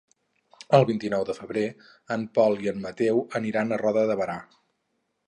El 0.77 0.85
vint-i-nou 0.91 1.25
de 1.27 1.35
febrer 1.39 1.65
en 2.17 2.25
Pol 2.39 2.57
i 2.65 2.71
en 2.73 2.81
Mateu 2.87 3.21
aniran 3.41 3.71
a 3.71 3.79
Roda 3.83 4.07
de 4.15 4.17
Berà. 4.23 4.39